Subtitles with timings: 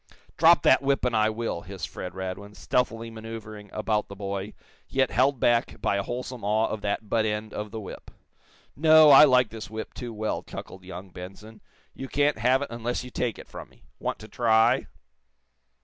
[0.35, 4.53] "Drop that whip, and I will!" hissed Fred Radwin, stealthily manoeuvering about the boy,
[4.89, 8.09] yet held back by a wholesome awe of that butt end of the whip.
[8.75, 11.61] "No; I like this whip too well," chuckled young Benson.
[11.93, 13.83] "You can't have it unless you take it from me.
[13.99, 14.87] Want to try?"